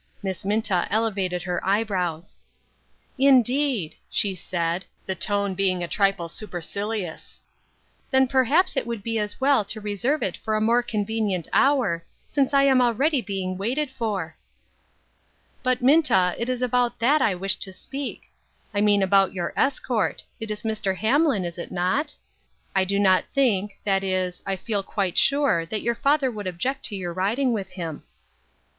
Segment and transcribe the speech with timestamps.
[0.23, 2.39] Miss Minta ele vated her eyebrows."
[3.29, 7.39] Indeed," she said, the tone being a trifle super cilious;
[8.09, 12.03] "then perhaps it would be as well to reserve it for a more convenient hour,
[12.31, 14.35] since I am already being waited for.""
[15.61, 18.23] But, Minta, it is about that I wish to speak;
[18.73, 20.97] I mean about your escort; it is Mr.
[20.97, 22.15] Hamlin, is it not?
[22.75, 26.85] I do not think, that is, I feel quite sure that your father would object
[26.85, 28.01] to your riding with him."